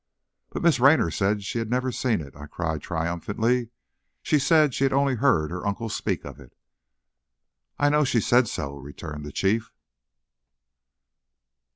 [0.49, 3.69] "But Miss Raynor said she had never seen it," I cried, triumphantly.
[4.23, 6.55] "She said she had only heard her uncle speak of it!"
[7.77, 9.71] "I know she said so," returned the Chief.